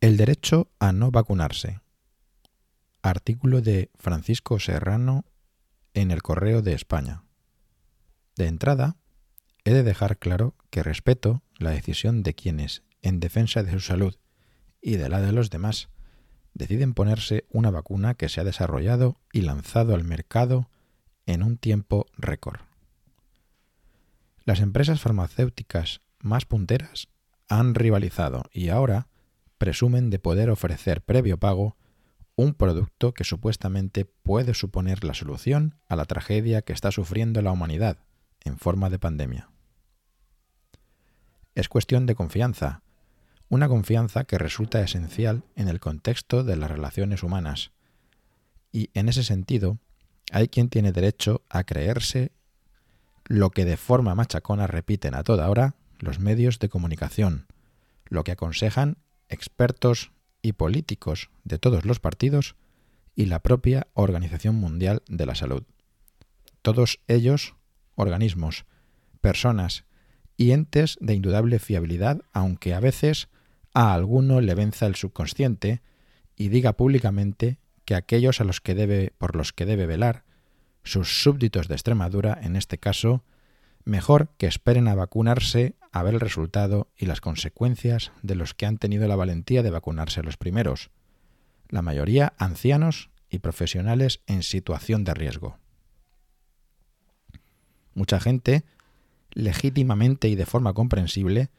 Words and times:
El 0.00 0.16
derecho 0.16 0.70
a 0.78 0.92
no 0.92 1.10
vacunarse. 1.10 1.80
Artículo 3.02 3.60
de 3.60 3.90
Francisco 3.98 4.58
Serrano 4.58 5.26
en 5.92 6.10
el 6.10 6.22
Correo 6.22 6.62
de 6.62 6.72
España. 6.72 7.24
De 8.34 8.46
entrada, 8.46 8.96
he 9.62 9.72
de 9.72 9.82
dejar 9.82 10.16
claro 10.16 10.54
que 10.70 10.82
respeto 10.82 11.42
la 11.58 11.72
decisión 11.72 12.22
de 12.22 12.34
quienes, 12.34 12.82
en 13.02 13.20
defensa 13.20 13.62
de 13.62 13.72
su 13.72 13.80
salud 13.80 14.16
y 14.80 14.96
de 14.96 15.10
la 15.10 15.20
de 15.20 15.32
los 15.32 15.50
demás, 15.50 15.90
deciden 16.54 16.94
ponerse 16.94 17.44
una 17.50 17.70
vacuna 17.70 18.14
que 18.14 18.30
se 18.30 18.40
ha 18.40 18.44
desarrollado 18.44 19.20
y 19.34 19.42
lanzado 19.42 19.94
al 19.94 20.04
mercado 20.04 20.70
en 21.26 21.42
un 21.42 21.58
tiempo 21.58 22.06
récord. 22.16 22.60
Las 24.46 24.60
empresas 24.60 25.02
farmacéuticas 25.02 26.00
más 26.20 26.46
punteras 26.46 27.08
han 27.48 27.74
rivalizado 27.74 28.44
y 28.50 28.70
ahora 28.70 29.09
presumen 29.60 30.08
de 30.08 30.18
poder 30.18 30.48
ofrecer 30.48 31.02
previo 31.02 31.38
pago 31.38 31.76
un 32.34 32.54
producto 32.54 33.12
que 33.12 33.24
supuestamente 33.24 34.06
puede 34.06 34.54
suponer 34.54 35.04
la 35.04 35.12
solución 35.12 35.76
a 35.86 35.96
la 35.96 36.06
tragedia 36.06 36.62
que 36.62 36.72
está 36.72 36.90
sufriendo 36.90 37.42
la 37.42 37.52
humanidad 37.52 37.98
en 38.42 38.56
forma 38.56 38.88
de 38.88 38.98
pandemia. 38.98 39.50
Es 41.54 41.68
cuestión 41.68 42.06
de 42.06 42.14
confianza, 42.14 42.82
una 43.50 43.68
confianza 43.68 44.24
que 44.24 44.38
resulta 44.38 44.80
esencial 44.80 45.44
en 45.56 45.68
el 45.68 45.78
contexto 45.78 46.42
de 46.42 46.56
las 46.56 46.70
relaciones 46.70 47.22
humanas. 47.22 47.72
Y 48.72 48.88
en 48.94 49.10
ese 49.10 49.24
sentido, 49.24 49.76
hay 50.32 50.48
quien 50.48 50.70
tiene 50.70 50.92
derecho 50.92 51.42
a 51.50 51.64
creerse 51.64 52.32
lo 53.26 53.50
que 53.50 53.66
de 53.66 53.76
forma 53.76 54.14
machacona 54.14 54.66
repiten 54.66 55.14
a 55.14 55.22
toda 55.22 55.50
hora 55.50 55.74
los 55.98 56.18
medios 56.18 56.60
de 56.60 56.70
comunicación, 56.70 57.46
lo 58.06 58.24
que 58.24 58.32
aconsejan 58.32 58.96
expertos 59.30 60.12
y 60.42 60.52
políticos 60.52 61.30
de 61.44 61.58
todos 61.58 61.84
los 61.84 62.00
partidos 62.00 62.56
y 63.14 63.26
la 63.26 63.40
propia 63.40 63.88
Organización 63.94 64.56
Mundial 64.56 65.02
de 65.08 65.26
la 65.26 65.34
Salud. 65.34 65.62
Todos 66.62 67.00
ellos 67.08 67.54
organismos, 67.94 68.64
personas 69.20 69.84
y 70.36 70.52
entes 70.52 70.96
de 71.00 71.14
indudable 71.14 71.58
fiabilidad, 71.58 72.22
aunque 72.32 72.74
a 72.74 72.80
veces 72.80 73.28
a 73.74 73.94
alguno 73.94 74.40
le 74.40 74.54
venza 74.54 74.86
el 74.86 74.94
subconsciente 74.94 75.82
y 76.36 76.48
diga 76.48 76.74
públicamente 76.74 77.58
que 77.84 77.94
aquellos 77.94 78.40
a 78.40 78.44
los 78.44 78.60
que 78.60 78.74
debe, 78.74 79.12
por 79.18 79.36
los 79.36 79.52
que 79.52 79.66
debe 79.66 79.86
velar, 79.86 80.24
sus 80.82 81.22
súbditos 81.22 81.68
de 81.68 81.74
Extremadura, 81.74 82.38
en 82.42 82.56
este 82.56 82.78
caso, 82.78 83.22
mejor 83.84 84.30
que 84.38 84.46
esperen 84.46 84.88
a 84.88 84.94
vacunarse 84.94 85.74
a 85.92 86.02
ver 86.02 86.14
el 86.14 86.20
resultado 86.20 86.88
y 86.96 87.06
las 87.06 87.20
consecuencias 87.20 88.12
de 88.22 88.34
los 88.34 88.54
que 88.54 88.66
han 88.66 88.78
tenido 88.78 89.08
la 89.08 89.16
valentía 89.16 89.62
de 89.62 89.70
vacunarse 89.70 90.22
los 90.22 90.36
primeros, 90.36 90.90
la 91.68 91.82
mayoría 91.82 92.32
ancianos 92.38 93.10
y 93.28 93.38
profesionales 93.38 94.22
en 94.26 94.42
situación 94.42 95.04
de 95.04 95.14
riesgo. 95.14 95.58
Mucha 97.94 98.20
gente, 98.20 98.64
legítimamente 99.32 100.28
y 100.28 100.36
de 100.36 100.46
forma 100.46 100.74
comprensible, 100.74 101.50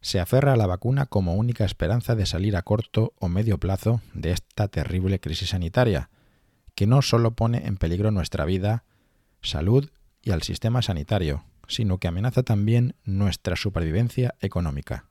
se 0.00 0.18
aferra 0.18 0.54
a 0.54 0.56
la 0.56 0.66
vacuna 0.66 1.06
como 1.06 1.34
única 1.34 1.64
esperanza 1.64 2.14
de 2.14 2.26
salir 2.26 2.56
a 2.56 2.62
corto 2.62 3.12
o 3.18 3.28
medio 3.28 3.58
plazo 3.58 4.00
de 4.14 4.32
esta 4.32 4.68
terrible 4.68 5.20
crisis 5.20 5.50
sanitaria, 5.50 6.10
que 6.74 6.86
no 6.86 7.02
solo 7.02 7.32
pone 7.32 7.66
en 7.66 7.76
peligro 7.76 8.10
nuestra 8.10 8.44
vida, 8.44 8.84
salud 9.42 9.90
y 10.22 10.30
al 10.30 10.42
sistema 10.42 10.82
sanitario, 10.82 11.44
sino 11.70 11.98
que 11.98 12.08
amenaza 12.08 12.42
también 12.42 12.94
nuestra 13.04 13.56
supervivencia 13.56 14.34
económica. 14.40 15.08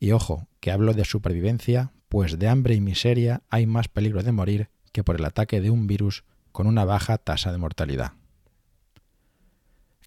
Y 0.00 0.12
ojo, 0.12 0.48
que 0.60 0.70
hablo 0.70 0.94
de 0.94 1.04
supervivencia, 1.04 1.92
pues 2.08 2.38
de 2.38 2.48
hambre 2.48 2.74
y 2.74 2.80
miseria 2.80 3.42
hay 3.50 3.66
más 3.66 3.88
peligro 3.88 4.22
de 4.22 4.32
morir 4.32 4.70
que 4.92 5.04
por 5.04 5.16
el 5.16 5.24
ataque 5.24 5.60
de 5.60 5.70
un 5.70 5.86
virus 5.86 6.24
con 6.50 6.66
una 6.66 6.84
baja 6.84 7.18
tasa 7.18 7.52
de 7.52 7.58
mortalidad 7.58 8.12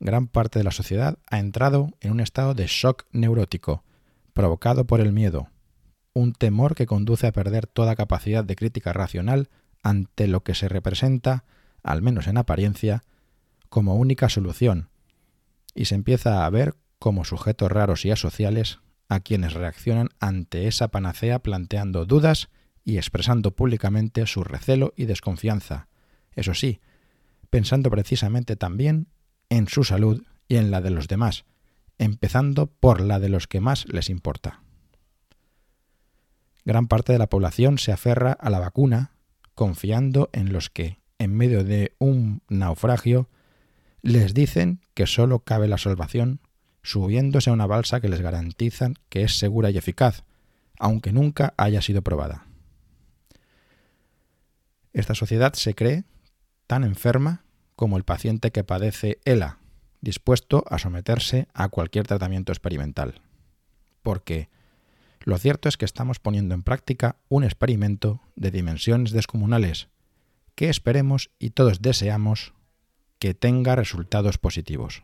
gran 0.02 0.28
parte 0.28 0.60
de 0.60 0.66
la 0.66 0.72
sociedad 0.72 1.20
ha 1.30 1.40
entrado 1.40 1.92
en 2.02 2.12
un 2.12 2.20
estado 2.20 2.56
de 2.56 2.66
shock 2.68 3.06
neurótico, 3.12 3.84
provocado 4.34 4.86
por 4.86 5.00
el 5.00 5.14
miedo, 5.14 5.50
un 6.14 6.34
temor 6.34 6.76
que 6.76 6.88
conduce 6.88 7.28
a 7.28 7.32
perder 7.32 7.68
toda 7.68 7.96
capacidad 7.96 8.44
de 8.44 8.56
crítica 8.56 8.94
racional 8.94 9.50
ante 9.84 10.28
lo 10.28 10.44
que 10.44 10.56
se 10.56 10.68
representa, 10.68 11.46
al 11.84 12.02
menos 12.02 12.28
en 12.28 12.38
apariencia, 12.38 13.04
como 13.70 13.96
única 13.96 14.28
solución, 14.28 14.90
y 15.74 15.86
se 15.86 15.96
empieza 15.96 16.46
a 16.46 16.50
ver 16.50 16.76
como 17.00 17.26
sujetos 17.26 17.72
raros 17.72 18.06
y 18.06 18.12
asociales 18.12 18.80
a 19.10 19.20
quienes 19.20 19.54
reaccionan 19.54 20.10
ante 20.20 20.68
esa 20.68 20.90
panacea 20.90 21.40
planteando 21.40 22.06
dudas 22.06 22.50
y 22.84 22.98
expresando 22.98 23.56
públicamente 23.56 24.26
su 24.26 24.44
recelo 24.44 24.94
y 24.96 25.06
desconfianza, 25.06 25.88
eso 26.34 26.54
sí, 26.54 26.80
pensando 27.50 27.90
precisamente 27.90 28.56
también 28.56 29.08
en 29.50 29.68
su 29.68 29.84
salud 29.84 30.24
y 30.48 30.56
en 30.56 30.72
la 30.72 30.82
de 30.82 30.92
los 30.92 31.08
demás, 31.08 31.46
empezando 31.98 32.68
por 32.68 33.02
la 33.02 33.20
de 33.20 33.30
los 33.30 33.48
que 33.48 33.60
más 33.60 33.86
les 33.92 34.10
importa. 34.10 34.64
Gran 36.64 36.88
parte 36.88 37.12
de 37.12 37.20
la 37.20 37.28
población 37.30 37.78
se 37.78 37.92
aferra 37.92 38.32
a 38.32 38.50
la 38.50 38.60
vacuna 38.60 39.12
confiando 39.56 40.30
en 40.32 40.54
los 40.54 40.70
que, 40.70 41.00
en 41.20 41.36
medio 41.36 41.64
de 41.64 41.96
un 42.00 42.42
naufragio, 42.50 43.30
les 44.02 44.34
dicen 44.34 44.82
que 44.94 45.06
solo 45.06 45.40
cabe 45.40 45.68
la 45.68 45.78
salvación 45.78 46.40
subiéndose 46.84 47.50
a 47.50 47.54
una 47.54 47.68
balsa 47.68 48.02
que 48.02 48.10
les 48.10 48.22
garantizan 48.22 48.96
que 49.10 49.24
es 49.24 49.38
segura 49.38 49.70
y 49.70 49.78
eficaz, 49.78 50.24
aunque 50.80 51.12
nunca 51.12 51.54
haya 51.58 51.82
sido 51.82 52.02
probada. 52.02 52.48
Esta 54.94 55.16
sociedad 55.16 55.54
se 55.54 55.76
cree 55.76 56.04
tan 56.68 56.84
enferma 56.84 57.44
como 57.76 57.98
el 57.98 58.04
paciente 58.04 58.52
que 58.52 58.64
padece 58.64 59.20
ELA, 59.26 59.60
dispuesto 60.02 60.66
a 60.70 60.80
someterse 60.80 61.48
a 61.54 61.70
cualquier 61.70 62.08
tratamiento 62.08 62.52
experimental. 62.52 63.22
Porque 64.02 64.50
lo 65.24 65.38
cierto 65.38 65.70
es 65.70 65.78
que 65.78 65.86
estamos 65.86 66.20
poniendo 66.20 66.56
en 66.56 66.64
práctica 66.64 67.18
un 67.30 67.44
experimento 67.44 68.22
de 68.36 68.52
dimensiones 68.52 69.12
descomunales 69.12 69.88
que 70.56 70.70
esperemos 70.70 71.30
y 71.40 71.52
todos 71.52 71.82
deseamos 71.82 72.54
que 73.22 73.36
tenga 73.36 73.76
resultados 73.76 74.40
positivos. 74.40 75.04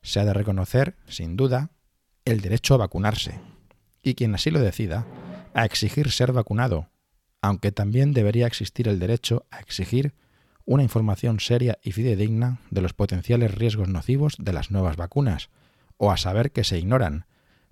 Se 0.00 0.20
ha 0.20 0.24
de 0.24 0.32
reconocer, 0.32 0.94
sin 1.08 1.36
duda, 1.36 1.72
el 2.24 2.40
derecho 2.40 2.74
a 2.74 2.76
vacunarse, 2.76 3.40
y 4.00 4.14
quien 4.14 4.32
así 4.32 4.52
lo 4.52 4.60
decida, 4.60 5.08
a 5.54 5.64
exigir 5.64 6.12
ser 6.12 6.30
vacunado, 6.30 6.88
aunque 7.42 7.72
también 7.72 8.12
debería 8.12 8.46
existir 8.46 8.86
el 8.86 9.00
derecho 9.00 9.44
a 9.50 9.58
exigir 9.58 10.14
una 10.64 10.84
información 10.84 11.40
seria 11.40 11.78
y 11.82 11.90
fidedigna 11.90 12.60
de 12.70 12.80
los 12.80 12.92
potenciales 12.92 13.52
riesgos 13.52 13.88
nocivos 13.88 14.36
de 14.38 14.52
las 14.52 14.70
nuevas 14.70 14.96
vacunas, 14.96 15.50
o 15.96 16.12
a 16.12 16.16
saber 16.16 16.52
que 16.52 16.62
se 16.62 16.78
ignoran, 16.78 17.26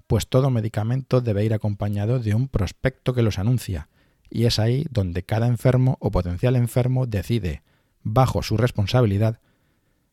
pues 0.09 0.27
todo 0.27 0.51
medicamento 0.51 1.21
debe 1.21 1.45
ir 1.45 1.55
acompañado 1.55 2.19
de 2.19 2.35
un 2.35 2.49
prospecto 2.49 3.15
que 3.15 3.23
los 3.23 3.39
anuncia, 3.39 3.89
y 4.29 4.47
es 4.47 4.59
ahí 4.59 4.85
donde 4.91 5.23
cada 5.23 5.47
enfermo 5.47 5.97
o 6.01 6.11
potencial 6.11 6.57
enfermo 6.57 7.07
decide, 7.07 7.63
bajo 8.03 8.43
su 8.43 8.57
responsabilidad, 8.57 9.41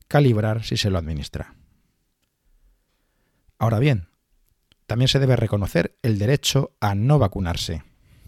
calibrar 0.08 0.64
si 0.64 0.78
se 0.78 0.90
lo 0.90 0.98
administra. 0.98 1.56
Ahora 3.58 3.80
bien, 3.80 4.08
también 4.88 5.08
se 5.08 5.20
debe 5.20 5.36
reconocer 5.36 5.96
el 6.02 6.18
derecho 6.18 6.72
a 6.80 6.96
no 6.96 7.20
vacunarse, 7.20 7.84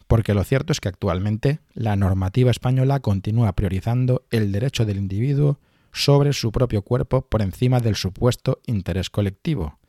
porque 0.07 0.33
lo 0.33 0.44
cierto 0.44 0.73
es 0.73 0.79
que 0.79 0.89
actualmente 0.89 1.59
la 1.73 1.95
normativa 1.95 2.51
española 2.51 3.00
continúa 3.00 3.55
priorizando 3.55 4.25
el 4.29 4.51
derecho 4.51 4.85
del 4.85 4.97
individuo 4.97 5.59
sobre 5.91 6.33
su 6.33 6.51
propio 6.51 6.83
cuerpo 6.83 7.27
por 7.27 7.41
encima 7.41 7.79
del 7.79 7.95
supuesto 7.95 8.61
interés 8.67 9.09
colectivo. 9.09 9.79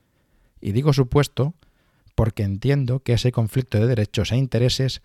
Y 0.61 0.73
digo 0.73 0.93
supuesto 0.93 1.55
porque 2.15 2.43
entiendo 2.43 3.01
que 3.01 3.15
ese 3.15 3.33
conflicto 3.33 3.79
de 3.79 3.87
derechos 3.87 4.33
e 4.33 4.37
intereses 4.37 5.03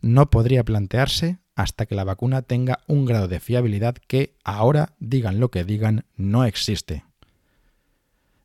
no 0.00 0.30
podría 0.30 0.64
plantearse 0.64 1.38
hasta 1.54 1.86
que 1.86 1.94
la 1.94 2.04
vacuna 2.04 2.42
tenga 2.42 2.80
un 2.86 3.04
grado 3.04 3.28
de 3.28 3.40
fiabilidad 3.40 3.94
que 3.94 4.34
ahora, 4.44 4.94
digan 4.98 5.40
lo 5.40 5.50
que 5.50 5.64
digan, 5.64 6.04
no 6.16 6.44
existe. 6.44 7.04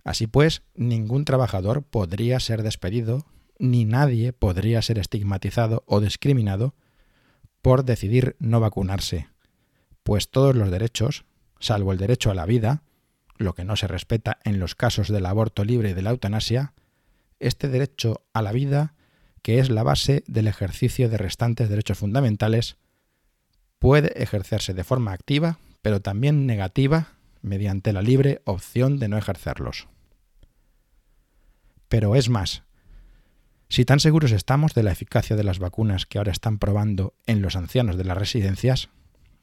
Así 0.04 0.28
pues, 0.28 0.64
ningún 0.76 1.26
trabajador 1.26 1.84
podría 1.84 2.40
ser 2.40 2.64
despedido 2.64 3.26
ni 3.60 3.86
nadie 3.86 4.34
podría 4.34 4.82
ser 4.82 5.00
estigmatizado 5.00 5.84
o 5.88 6.00
discriminado 6.00 6.76
por 7.62 7.84
decidir 7.84 8.36
no 8.40 8.60
vacunarse, 8.60 9.28
pues 10.04 10.30
todos 10.30 10.56
los 10.56 10.72
derechos, 10.72 11.26
salvo 11.60 11.92
el 11.92 11.98
derecho 11.98 12.32
a 12.32 12.36
la 12.36 12.46
vida, 12.46 12.84
lo 13.38 13.54
que 13.54 13.66
no 13.66 13.76
se 13.76 13.88
respeta 13.88 14.40
en 14.44 14.60
los 14.60 14.76
casos 14.76 15.10
del 15.10 15.26
aborto 15.26 15.64
libre 15.64 15.90
y 15.90 15.94
de 15.94 16.02
la 16.02 16.12
eutanasia, 16.12 16.74
este 17.40 17.68
derecho 17.68 18.26
a 18.34 18.42
la 18.42 18.52
vida, 18.52 18.96
que 19.42 19.60
es 19.60 19.70
la 19.70 19.84
base 19.84 20.24
del 20.28 20.48
ejercicio 20.48 21.10
de 21.10 21.18
restantes 21.18 21.70
derechos 21.70 21.98
fundamentales, 21.98 22.78
puede 23.80 24.22
ejercerse 24.22 24.74
de 24.74 24.84
forma 24.84 25.12
activa, 25.12 25.60
pero 25.82 26.02
también 26.02 26.46
negativa, 26.46 27.14
mediante 27.42 27.94
la 27.94 28.02
libre 28.02 28.42
opción 28.46 29.00
de 29.00 29.08
no 29.08 29.18
ejercerlos. 29.18 29.88
Pero 31.88 32.16
es 32.16 32.30
más, 32.30 32.64
Si 33.70 33.84
tan 33.84 34.00
seguros 34.00 34.32
estamos 34.32 34.74
de 34.74 34.84
la 34.84 34.94
eficacia 34.94 35.36
de 35.36 35.44
las 35.44 35.60
vacunas 35.60 36.06
que 36.06 36.18
ahora 36.18 36.32
están 36.32 36.58
probando 36.58 37.14
en 37.26 37.42
los 37.42 37.58
ancianos 37.58 37.98
de 37.98 38.06
las 38.06 38.18
residencias, 38.18 38.90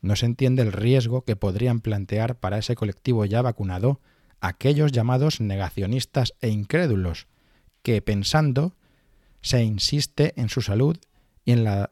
no 0.00 0.16
se 0.16 0.26
entiende 0.26 0.62
el 0.62 0.72
riesgo 0.72 1.24
que 1.24 1.36
podrían 1.36 1.80
plantear 1.80 2.38
para 2.38 2.58
ese 2.58 2.74
colectivo 2.74 3.26
ya 3.26 3.42
vacunado 3.42 4.00
aquellos 4.40 4.92
llamados 4.92 5.40
negacionistas 5.40 6.34
e 6.40 6.48
incrédulos, 6.48 7.26
que 7.82 8.00
pensando 8.00 8.76
se 9.42 9.62
insiste 9.62 10.32
en 10.40 10.48
su 10.48 10.62
salud 10.62 10.96
y 11.44 11.52
en 11.52 11.64
la 11.64 11.90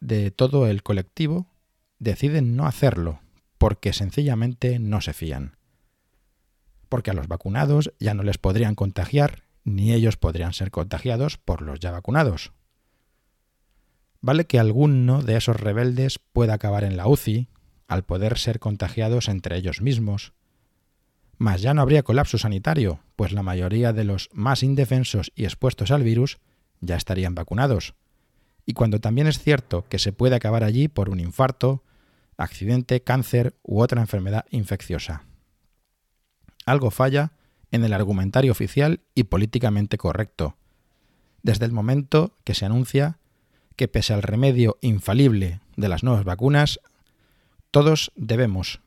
de 0.00 0.32
todo 0.32 0.66
el 0.66 0.82
colectivo, 0.82 1.46
deciden 2.02 2.56
no 2.56 2.66
hacerlo, 2.66 3.20
porque 3.58 3.92
sencillamente 3.92 4.80
no 4.80 5.00
se 5.00 5.12
fían. 5.12 5.56
Porque 6.88 7.12
a 7.12 7.14
los 7.14 7.28
vacunados 7.28 7.92
ya 8.00 8.12
no 8.12 8.24
les 8.24 8.38
podrían 8.38 8.74
contagiar, 8.74 9.44
ni 9.64 9.92
ellos 9.92 10.16
podrían 10.16 10.52
ser 10.52 10.72
contagiados 10.72 11.38
por 11.38 11.62
los 11.62 11.78
ya 11.78 11.92
vacunados. 11.92 12.52
Vale 14.20 14.46
que 14.46 14.58
alguno 14.58 15.22
de 15.22 15.36
esos 15.36 15.60
rebeldes 15.60 16.18
pueda 16.18 16.54
acabar 16.54 16.82
en 16.82 16.96
la 16.96 17.06
UCI, 17.06 17.48
al 17.86 18.04
poder 18.04 18.38
ser 18.38 18.58
contagiados 18.58 19.28
entre 19.28 19.56
ellos 19.56 19.80
mismos, 19.80 20.32
mas 21.38 21.62
ya 21.62 21.72
no 21.74 21.82
habría 21.82 22.02
colapso 22.02 22.36
sanitario, 22.38 23.00
pues 23.16 23.32
la 23.32 23.42
mayoría 23.42 23.92
de 23.92 24.04
los 24.04 24.28
más 24.32 24.62
indefensos 24.62 25.32
y 25.36 25.44
expuestos 25.44 25.90
al 25.90 26.02
virus 26.02 26.38
ya 26.80 26.96
estarían 26.96 27.34
vacunados. 27.34 27.94
Y 28.66 28.72
cuando 28.74 29.00
también 29.00 29.26
es 29.26 29.38
cierto 29.38 29.84
que 29.88 29.98
se 29.98 30.12
puede 30.12 30.36
acabar 30.36 30.64
allí 30.64 30.88
por 30.88 31.08
un 31.08 31.20
infarto, 31.20 31.82
accidente, 32.36 33.02
cáncer 33.02 33.54
u 33.62 33.80
otra 33.80 34.00
enfermedad 34.00 34.46
infecciosa. 34.50 35.24
Algo 36.64 36.90
falla 36.90 37.32
en 37.70 37.84
el 37.84 37.92
argumentario 37.92 38.52
oficial 38.52 39.00
y 39.14 39.24
políticamente 39.24 39.98
correcto, 39.98 40.56
desde 41.42 41.64
el 41.66 41.72
momento 41.72 42.36
que 42.44 42.54
se 42.54 42.64
anuncia 42.64 43.18
que 43.76 43.88
pese 43.88 44.12
al 44.12 44.22
remedio 44.22 44.78
infalible 44.80 45.60
de 45.76 45.88
las 45.88 46.04
nuevas 46.04 46.24
vacunas, 46.24 46.80
todos 47.70 48.12
debemos 48.16 48.80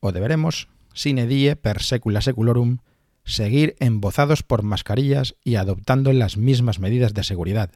o 0.00 0.12
deberemos, 0.12 0.68
sine 0.92 1.26
die 1.26 1.54
per 1.56 1.82
secula 1.82 2.20
seculorum, 2.20 2.78
seguir 3.24 3.76
embozados 3.78 4.42
por 4.42 4.62
mascarillas 4.62 5.36
y 5.44 5.56
adoptando 5.56 6.12
las 6.12 6.36
mismas 6.36 6.78
medidas 6.78 7.14
de 7.14 7.24
seguridad, 7.24 7.70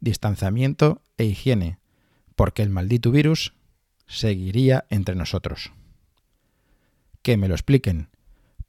distanciamiento 0.00 1.02
e 1.16 1.24
higiene, 1.24 1.78
porque 2.36 2.62
el 2.62 2.70
maldito 2.70 3.10
virus 3.10 3.54
seguiría 4.08 4.86
entre 4.90 5.14
nosotros. 5.14 5.72
Que 7.22 7.36
me 7.36 7.46
lo 7.46 7.54
expliquen, 7.54 8.08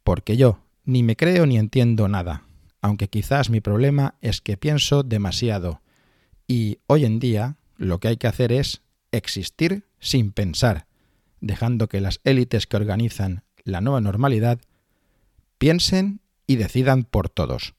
porque 0.04 0.38
yo 0.38 0.60
ni 0.86 1.02
me 1.02 1.16
creo 1.16 1.46
ni 1.46 1.58
entiendo 1.58 2.08
nada, 2.08 2.44
aunque 2.82 3.08
quizás 3.08 3.50
mi 3.50 3.62
problema 3.62 4.16
es 4.22 4.42
que 4.42 4.58
pienso 4.58 5.04
demasiado, 5.04 5.82
y 6.48 6.80
hoy 6.88 7.06
en 7.06 7.20
día 7.20 7.58
lo 7.78 8.00
que 8.00 8.10
hay 8.10 8.18
que 8.18 8.28
hacer 8.28 8.52
es 8.52 8.82
existir 9.12 9.86
sin 10.00 10.32
pensar, 10.32 10.88
dejando 11.42 11.88
que 11.88 12.02
las 12.02 12.20
élites 12.24 12.68
que 12.68 12.78
organizan 12.78 13.44
la 13.64 13.82
nueva 13.82 14.02
normalidad 14.02 14.60
piensen 15.58 16.22
y 16.48 16.56
decidan 16.56 17.04
por 17.04 17.30
todos. 17.30 17.76